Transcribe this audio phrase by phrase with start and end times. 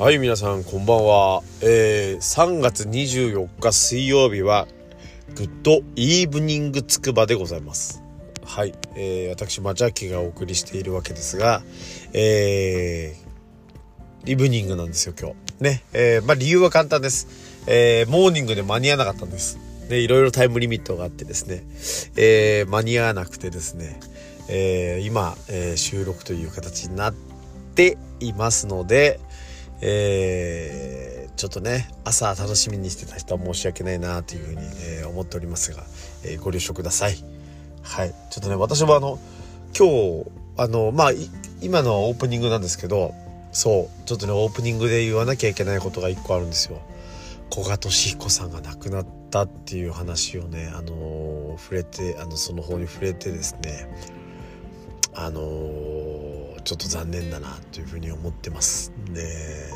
[0.00, 1.42] はい、皆さん、こんばんは。
[1.60, 4.66] えー、3月24日水曜日は、
[5.34, 8.02] グッドイーブニングつくばでございます。
[8.42, 11.62] はい、えー、私、まちゃきがお送りしているわけですが、
[12.14, 15.62] えー、イブニングなんですよ、今日。
[15.62, 17.28] ね、えー、まあ、理由は簡単です。
[17.66, 19.58] えー、モーニングで間に合わなかったんです。
[19.90, 21.62] で、いろいろタイムリミットがあってですね、
[22.16, 24.00] えー、間に合わなくてですね、
[24.48, 27.14] えー、今、えー、収録という形になっ
[27.74, 29.20] ていますので、
[29.82, 34.60] えー、ちょっとね朝楽しみにしてた人は申し訳ないなというふうに、
[35.00, 35.82] え、思っておりますが、
[36.24, 37.16] えー、ご了承ください。
[37.82, 38.14] はい。
[38.30, 39.18] ちょっとね私もあの
[39.76, 41.10] 今日あのまあ
[41.62, 43.14] 今のオープニングなんですけど
[43.52, 46.80] そうちょっとねオープニングで言わなきゃいけないことが一個あるんですよ。
[47.52, 53.88] 古賀稔彦さんが亡くなったっていう話をねあの触れてあのその方に触れてですね
[55.14, 55.40] あの、
[56.64, 58.92] ちょっと残念だなというふうに思ってます。
[59.12, 59.70] で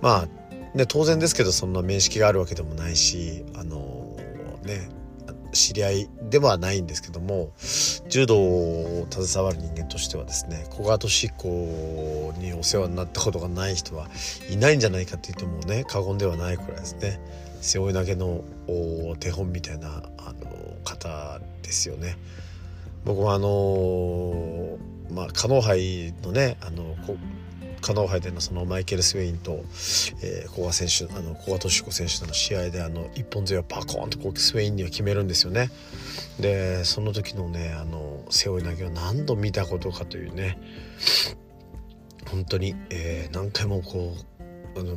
[0.00, 4.16] まあね当然ですけどそんな面識があるわけでもないしあの、
[4.64, 4.88] ね
[5.54, 7.52] 知り合いではないんですけども
[8.08, 14.08] 柔道を携わる人間としてはですね古賀稔彦にお世話になったことがない人は
[14.50, 17.20] いないんじゃないかって言ってもね過言ではないくらいですね
[17.60, 18.44] 背負い投げの
[19.20, 22.18] 手本みたいなあの方ですよね。
[23.06, 24.78] 僕はあのー、
[25.10, 26.96] まあカノ杯のねあの
[27.80, 29.62] カノ杯でのそのマイケル・スウェインと、
[30.22, 35.70] えー、古賀選手あの古賀稔彦選手との試合であの一本背負いをパコーンとこうスウェインには決めるんですよね。
[36.40, 40.58] でその時のねあの背負い投げを何度見たことかというね
[42.30, 44.14] 本当に、えー、何回もこ
[44.74, 44.96] うあの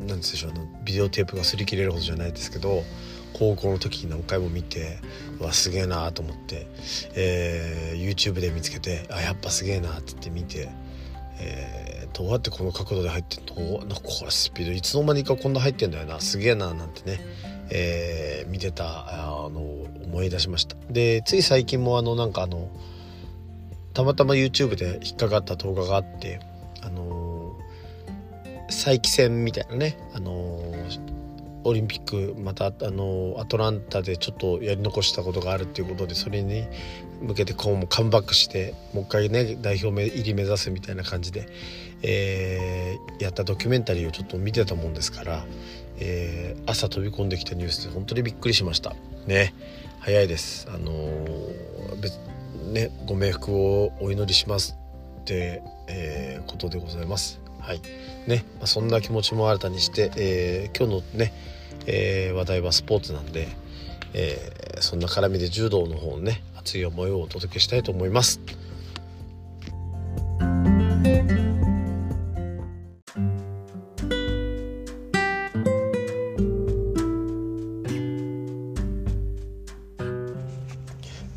[0.00, 2.82] なんでしょうあのビデオテープが擦り切れるほどじゃないですけど
[3.34, 4.98] 高校の時に何回も見て
[5.40, 6.66] わすげえなと思って、
[7.14, 10.68] えー、YouTube で見つけてあやっぱすげえなって言って見て、
[11.40, 13.78] えー、どうやってこの角度で入ってんの？
[13.80, 17.20] なんかこれスピードいつの間にかこんな入ってんだよなすげえななんてね、
[17.70, 20.76] えー、見てたあの思い出しました。
[20.88, 22.70] でつい最近もあのなんかあの
[23.94, 26.40] たまたま YouTube で引っかかった動画があって
[26.82, 27.56] あの
[28.70, 30.62] 再起戦みたいなねあの
[31.64, 36.66] オリンピックまたあのアトランタでちょっとやり残したことがあるっていうことでそれに
[37.22, 41.48] 向けてこうもカムバックしてもう一回ね代表入り目指すみたいな感じで、
[42.02, 45.44] えー、やったドキュメンタリーをちょっと見てたもんですから、
[45.98, 48.94] えー、朝飛び込んできたニュースで本当にびっくりしました。
[49.26, 49.54] ね。
[50.00, 50.68] 早いです。
[50.70, 54.76] あのー、ねご冥福をお祈りします
[55.22, 57.43] って、え、ことでございます。
[57.66, 57.80] はい
[58.26, 61.32] ね、まあ、そんな気持ちも新たにして、えー、今日のね
[61.86, 63.48] えー、話題はスポーツなんで、
[64.14, 68.40] えー、そんな絡みで柔道の方のね熱い思いをお届けしたいと思います。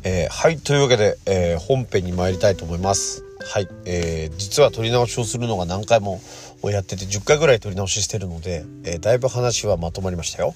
[0.04, 3.27] えー、はいというわけで、えー、本編に参りたいと思います。
[3.48, 6.20] はい、えー、実は撮り直しをするのが何回も
[6.64, 10.54] やってて10回ぐらい撮り直ししてるので、えー、だいぶ話はまとまりましたよ。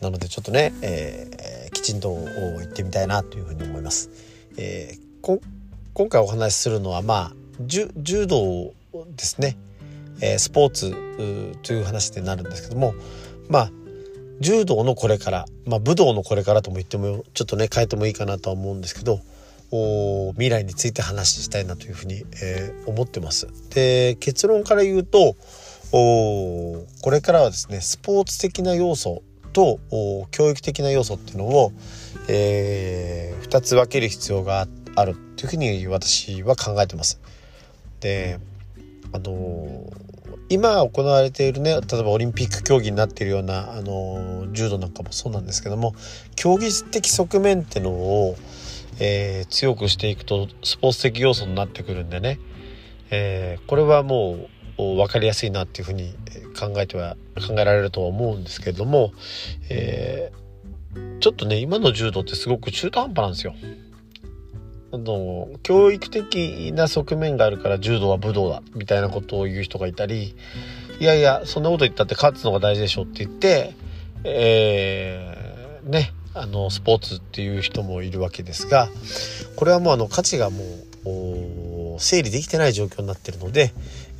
[0.00, 4.10] なのでちょっとね、えー、きちんと言ってみたいなというふうに思います、
[4.56, 5.40] えー、
[5.92, 7.32] 今回お話しするのはまあ
[7.66, 7.90] 柔
[8.26, 8.72] 道
[9.16, 9.58] ですね、
[10.22, 10.92] えー、スポーツ
[11.62, 12.94] という話になるんですけども
[13.48, 13.70] まあ
[14.40, 19.20] 柔道のこれから、まあ、武道のこれからとも言ってもちょっとね変えてもいいかなとは思うんですけど
[19.70, 23.48] 未来について話したいなというふうに、えー、思ってます。
[23.70, 25.36] で結論から言うと
[25.92, 29.22] これからはですねスポーツ的な要素
[29.52, 29.78] と
[30.30, 31.72] 教育的な要素っていうのを、
[32.28, 34.66] えー、2つ分ける必要が
[34.96, 37.20] あるというふうに私は考えてます。
[38.00, 38.38] で
[39.12, 39.92] あの、
[40.48, 45.94] 今行われているね例えばオリンピック競技になっているような、あの、柔道なんかもそうなんですけども
[46.36, 48.36] 競技的側面っていうのを
[49.00, 52.38] えー、強くしていくとスポーツ的要素になってくるんでね、
[53.10, 54.48] えー、これはも
[54.78, 56.14] う分かりやすいなっていうふうに
[56.58, 57.16] 考えては
[57.46, 59.12] 考えられるとは思うんですけれども、
[59.70, 63.54] えー、ちょっとね今の柔道ってすごく中途半端なんですよ。
[64.92, 70.34] あの教育的な側面があるから柔道は武道だみたいなことを言う人がいたり
[70.98, 73.74] いやいやそんなこと言ったって勝つのが大事でしょって言って、
[74.24, 78.88] えー、ねあのスポーツっていう人もいるわけですが
[79.56, 80.60] これはもうあの価値がも
[81.96, 83.72] う整理できてない状況になってるので、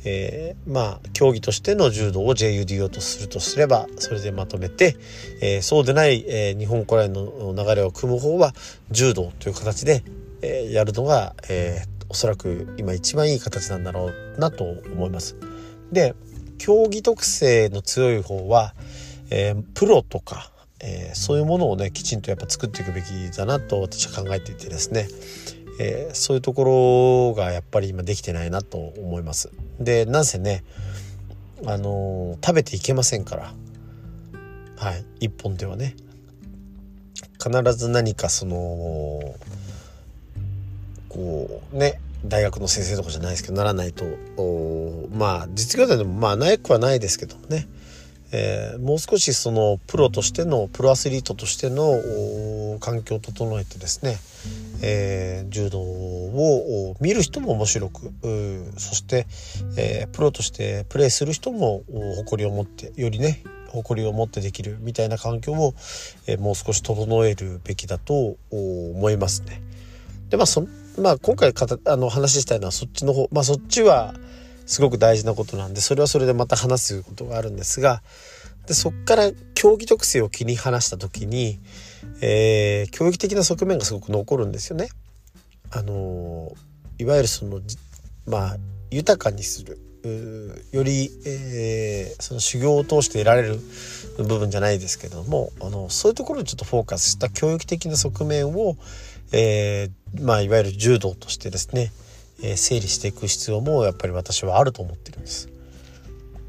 [0.03, 4.97] えー、まあ競技としての柔道を JUDO とするとすればそれでまとめて、
[5.41, 8.53] えー、そうでない、えー、日本古来の流れを組む方は
[8.89, 10.03] 柔道という形で、
[10.41, 15.37] えー、やるのが、えー、おそらく今一番いい形なんだろうなと思います。
[15.91, 16.15] で
[16.57, 18.75] 競技特性の強い方は、
[19.31, 20.50] えー、プロとか、
[20.83, 25.07] えー、そういうものをねきちんとやっぱ作っていくべきだなと私は考えていてですね、
[25.79, 29.51] えー、そういうところがやっぱり今できてないなと思います。
[29.79, 30.63] でなんせね
[31.65, 33.53] あの食べていけませんから。
[34.77, 35.95] はい一本ではね。
[37.43, 38.55] 必ず何かその
[41.09, 44.05] こうね大学の先生とかじゃないですけどならないと。
[45.11, 47.67] まあ実業団でもまあなくはないですけどもね、
[48.33, 54.17] えー、もう少しそのプロとしてのプロアスリートとしての環境を整えてですね、
[54.81, 58.11] えー、柔道を見る人も面白く
[58.77, 59.27] そして、
[59.77, 61.83] えー、プロとしてプレーする人も
[62.17, 65.73] 誇りを持ってよりね誇りを持ってできるみたいな環境を、
[66.27, 69.61] え、もう少し整えるべきだと思いますね。
[70.29, 70.67] でまあそ
[70.97, 74.13] まあ今回かたあの話したいのはそっちの方まあそっちは
[74.71, 78.01] すごく大事なことなんでそれはそれでまた話すことがあるんですが
[78.67, 81.59] でそっから競技特性を切り離した時に、
[82.21, 84.87] えー、教育的な側面がすごく残るんですよね。
[85.71, 86.53] あの
[86.99, 87.59] いわゆるその
[88.25, 88.57] まあ
[88.91, 89.77] 豊かにする
[90.71, 93.59] より、えー、その修行を通して得られる
[94.19, 98.77] 部分じゃないですけどもあのそういうところにちょっとフォーカスした教育的な側面を、
[99.33, 101.91] えー、まあいわゆる柔道としてですね、
[102.43, 105.49] え、整理していく必要もやっぱり私はあると思ってるんです。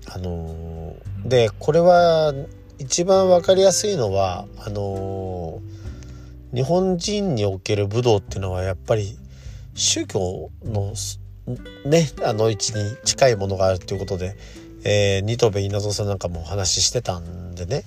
[0.06, 2.34] あのー、でこれは
[2.78, 9.16] 一番分かりやすいのはあのー、日本人における武道っていうのはやっぱり
[9.74, 10.92] 宗教の
[11.86, 14.36] ねあの位置に近いものがあるということで、
[14.84, 17.84] えー、二戸部稲造さんなんかもお話ししてたんでね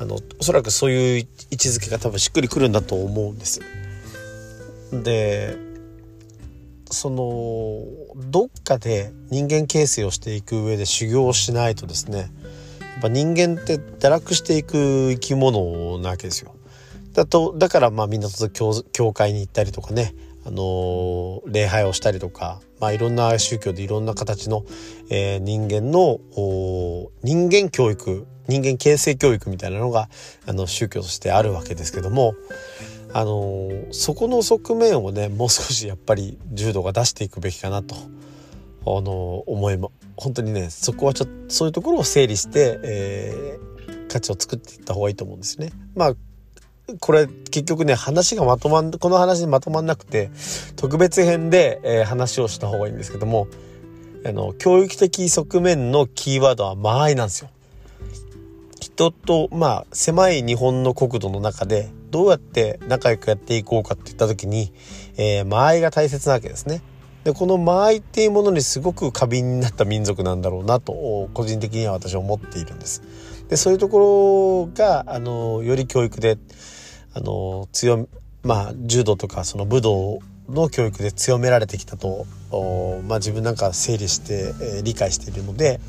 [0.00, 3.60] あのおそらくそういう位置づけが多分しっくりくるんだと思うんです。
[4.92, 5.56] で
[6.90, 7.84] その
[8.30, 12.28] どっかで人間形成をしていく上で修行をしないとですねやっ
[13.02, 16.54] ぱ人間って堕落していく生き物なわけですよ。
[17.12, 20.14] だとだからまあみんなと教教会に行ったりとかね
[20.44, 24.64] あの礼拝をしたりとか、まあ、いろんな宗教でいろんな形の、
[25.10, 26.18] えー、人間の
[27.22, 30.08] 人間教育人間形成教育みたいなのが
[30.46, 32.34] あの宗教としてあるわけですけども
[33.12, 37.96] あのそこの側面をねもう少しやっぱり柔道が出していくべきかなと
[38.86, 45.70] あの思いま本当にねそこはちょっとそういうところを整理して、えー、価値を作っていった方がいいと思うんですね。
[45.94, 46.14] まあ
[47.00, 50.30] これ結局ね話がまとまんこの話にまとまんなくて
[50.76, 53.46] 特別編で、えー、話をした方がいいんですけども
[54.24, 57.50] あの教育的側面のキーワードは間合いなんですよ。
[58.80, 64.72] 人とまあ狭い日本の国土の中でどうやって仲良くやっていこうかっていった時に、
[65.16, 66.82] えー、間合いが大切なわけですね。
[67.24, 73.02] でこの間合いっていうものにすごく過敏になった民族なんだろうなと個人的には私は思っているんです。
[73.48, 76.38] でそういうところがあのより教育で
[77.12, 78.08] あの強
[78.42, 82.26] まあ柔道とかその武道の教育で強められてきたと、
[83.06, 85.80] まあ、自分なんか整理して、えー、理解しているので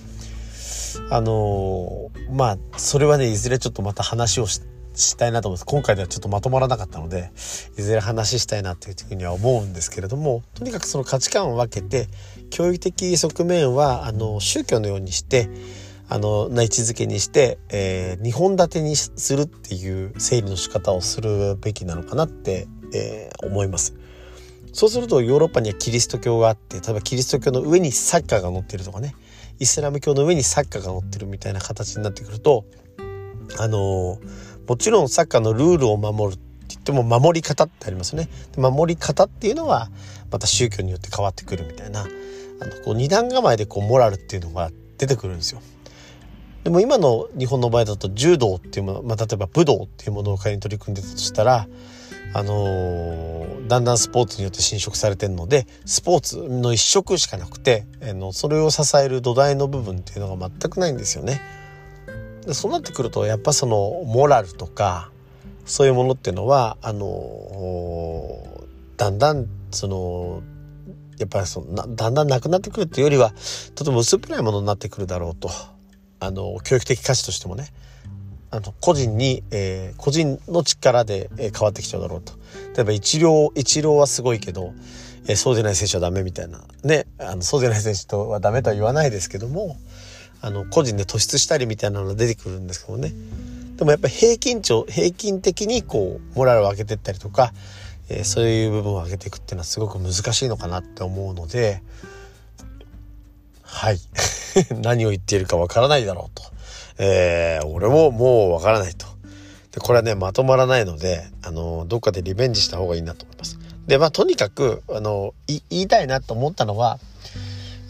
[1.09, 4.61] あのー、まあそれはねいずれちょっとまた話をし
[4.99, 7.31] したいなと思います今回ではちょっとまとまらなかったので
[7.77, 12.07] いずれ話したいなっていうふうには思うんですけれどもとにかくその価値観を分けて
[12.49, 15.49] 教育的側面はあの宗教のようにして
[16.09, 23.93] あのな位置づけにして、えー、2本立てにするっていう整理の仕方をするべきなのかなって、えー、思います。
[24.73, 29.15] そうするとヨーロッパにはキリスト教があって例えばキリスト教の上にサッカーが載ってるとかね
[29.59, 32.65] イスラム教の上にサッカーが載ってるみたいな形になってくると
[33.57, 34.19] あのー、
[34.69, 38.29] もちろんサッカーのルールを守るって言っても守り方ってありますね。
[38.55, 39.89] 守り方っていうのは
[40.31, 42.09] また宗教によって変わってくるみたいなあの
[42.85, 45.61] こう二段構えでこうモラルっていうのが出てくるんですよ。
[46.63, 51.67] でも今の日本の場合だと柔道っていうもの、まあ、例えば武道っていうものを仮に取り組んでたとしたら、
[52.33, 61.41] あのー、だんだんスポーツによって侵食されてるのでスポーツの一色しかなくて、あのそれを支える土台の部分っていうのが全くないんですよね。
[62.53, 65.11] そうなってくるとやっぱそのモラルとか
[65.65, 68.65] そういうものっていうのはあの、
[68.97, 70.41] だんだんその
[71.19, 73.33] やっぱりそのだんだんなくなってくるっていうよりは
[73.75, 75.49] とても薄っぺらいものになってくるだろうと。
[76.21, 77.67] あの教育的価値としてもね。
[78.51, 82.33] あの個人に、えー、個人の力で、え変わってきちゃうだろうと。
[82.75, 84.73] 例えば一郎一郎はすごいけど、
[85.27, 86.61] えー、そうでない選手はダメみたいな。
[86.83, 89.77] ねあのそうでない選手とはダメとは言わないですけども
[90.41, 93.11] あの個人で突出したりみたいなのが出てくるんですけどね
[93.75, 97.53] でもやっぱり平均値を平均的にこうモラルを上げてったりとか、
[98.09, 101.81] えー、そういう部分を上げていくっていうのはすごく難しいのかなって思うので
[103.63, 103.99] はい
[104.81, 106.43] 何を言っているかわからないだろうと。
[107.01, 109.05] えー、俺ももうわからないと。
[109.71, 113.57] で、これはね、まとまらないので、あの、どっかでリベンジした方がいいなと思います。
[113.87, 116.99] で、まあ、とにかく、あの、言いたいなと思ったのは、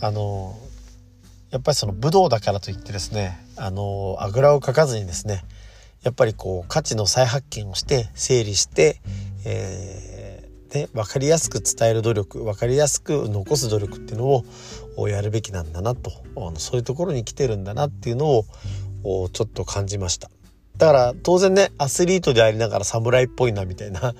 [0.01, 0.58] あの、
[1.51, 5.44] やっぱりその武道だからといってですね、あの、あぐらをかかずにですね、
[6.03, 9.01] やっぱりこう価値の再発見をして整理して、
[9.46, 14.44] えー、で分かりやすく伝える努力分かりやすく残す努力っていうの
[14.98, 18.27] をやるべきなんだなとあのそういうところに来てるんだなっていうの
[19.03, 20.29] をちょっと感じました。
[20.77, 24.13] だから当然ねアスリートでありながら侍っぽいなみたいな、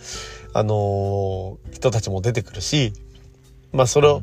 [0.54, 2.92] あのー、人たちも出てくるし
[3.72, 4.22] まあそれを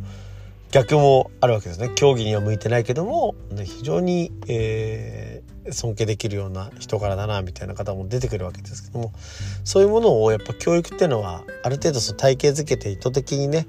[0.77, 1.91] 逆もあるわけですね。
[1.95, 9.13] 競技には向いてないけども、ね、非常に、えー、尊敬できるような人柄だなみたいな方も出てくるわけですけども
[9.65, 13.67] そういうものをやっぱ教育っていうのはある程度その体系づけて意図的にね、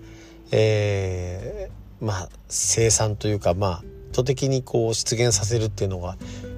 [0.52, 6.18] えー、まあ生産というかまあ意図的にこう出現させるっていうのが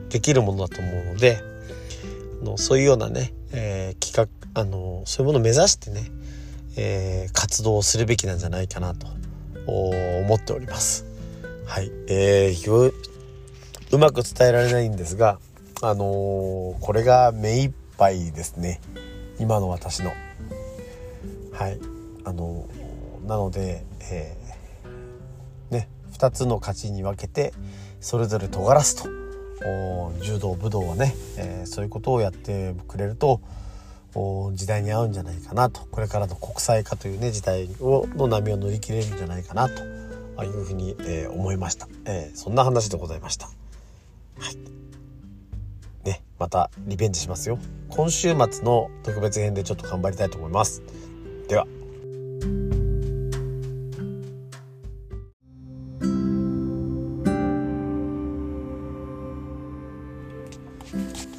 [0.10, 1.44] できるものだと思うので
[2.42, 6.06] のそういうようなね、えー、企画あのそういうものを目指してね、
[6.76, 9.19] えー、活動をするべきなんじゃないかなと。
[9.70, 11.06] 思っております。
[11.66, 12.94] はい、えー、
[13.92, 15.40] うまく伝えられないんですが、
[15.82, 18.82] あのー、これが目いっぱいですね
[19.40, 20.12] 今の私の。
[21.54, 21.80] はい
[22.24, 27.54] あのー、なので、えー、ね2つの勝ちに分けて
[28.00, 29.10] それぞれ尖らすと
[30.22, 33.42] 柔道武道はね、えー、そういうことをやってくれると
[34.54, 39.84] 時代に合うんじゃないかなとこれからの国際化というね時代をの波を乗り切れるんじゃないかなと
[40.44, 43.48] いうふうに、えー、思いました、えー、そんな話でございました。
[43.48, 43.52] は
[44.52, 46.08] い。
[46.08, 47.60] ねまたリベンジしますよ。
[47.90, 50.82] 今週末の特別編でちょっと頑張りたいと思います。
[51.48, 51.68] では。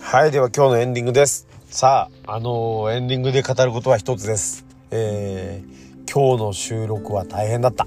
[0.00, 1.49] はいでは今日のエンディングです。
[1.72, 4.66] さあ、あのー、エンディングで語ることは一つです。
[4.90, 7.86] えー、今日の収録は大変だった。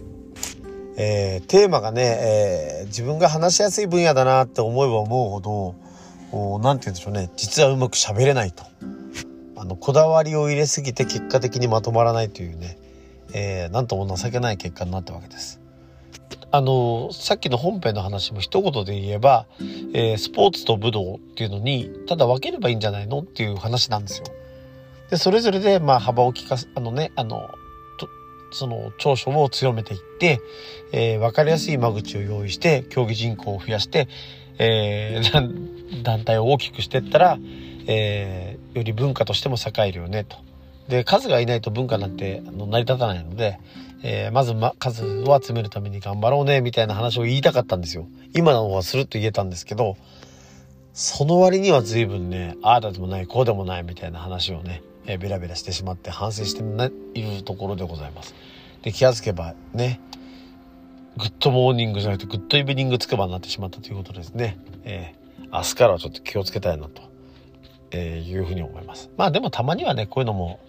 [0.95, 5.75] えー、テーマがね、えー、自分が話しやすい分野だなって思えば思うほ
[6.31, 8.63] ど、何て言うんでしょうね、実はうまく喋れないと。
[9.57, 12.77] あの、こだわりを入れすぎて結果的にまとまらないというね、
[13.33, 15.59] えー、なんとも情けない結果になったわけです。
[16.51, 19.45] あのさっきの本編の話も一言で言えば、
[19.93, 24.25] えー、スポーツと武道っていうのにただ分ければいいんじゃないのっていう話なんですよ。
[25.09, 27.50] でそれぞれでまあ幅を利かすあのねあの
[28.53, 30.39] その長所を強めていって、
[30.91, 34.07] えー、分かりやすい間口を用意して競技人口を増やして、
[34.59, 37.38] えー、 団体を大きくしていったら、
[37.88, 40.38] えー、より文化としても栄えるよねと。
[40.88, 43.59] で数がいないと文化なんてあの成り立たないので、
[44.05, 48.07] えー、まず、ま、数を集めるために頑張ろうねみたいな話を言いたかったんですよ。
[48.33, 49.95] 今の方はすると言えたんですけど
[50.93, 56.63] その割には随分ねああだでもないこうでもないみたいな話をね、えー、ベラベラしてしまって反省して
[57.13, 58.36] いるところでございます。
[58.81, 60.01] で気がつけばね
[61.15, 64.57] グッドモーニングじゃなくてグッドイブニングつくばになってしまったということですね。
[64.83, 67.03] えー、明日からはちょっと気をつけたいなと、
[67.91, 69.12] え、いうふうに思います。
[69.15, 70.60] まあでもたまにはねこういうのも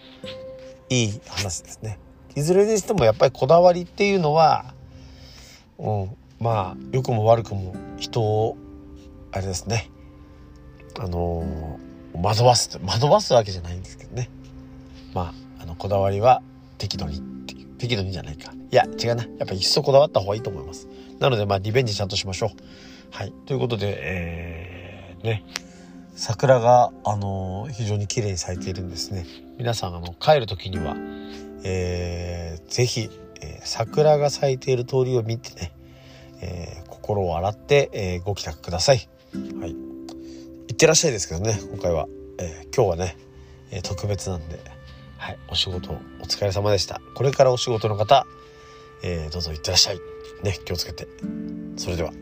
[0.90, 1.98] いい話ですね。
[2.36, 4.74] いずれにしてもやっぱりこだわりっていうのは、
[5.78, 8.56] うん、まあ良くも悪くも人を
[9.32, 9.90] あれですね。
[10.98, 11.78] あの
[12.14, 14.30] 惑わす惑わすわけじゃないんですけどね。
[15.12, 16.42] まああのこだわりは
[16.78, 18.52] 適度にっていう適度にじゃないか。
[18.52, 19.24] いや違うな。
[19.24, 20.88] やっぱり一層こだわった方がいいと思います。
[21.18, 22.50] なのでまあリベンジちゃんとしましょう。
[23.10, 23.32] はい。
[23.46, 25.44] ということでえー、ね。
[26.14, 29.26] 桜があの非常に綺麗に咲いているんですね
[29.58, 30.96] 皆さんあの帰る時には
[31.64, 35.72] えー、ぜひ、えー、桜が咲いている通りを見てね、
[36.42, 39.08] えー、心を洗って、えー、ご帰宅ください。
[39.60, 39.70] はい。
[39.70, 42.06] いってらっしゃいですけどね、今回は。
[42.38, 43.16] え、今日はね、
[43.70, 44.60] え、特別なんで、
[45.16, 47.00] はい、お仕事お疲れ様でした。
[47.14, 48.26] これからお仕事の方、
[49.02, 49.98] え、どうぞいってらっしゃい。
[50.42, 51.08] ね、気をつけて。
[51.78, 52.12] それでは。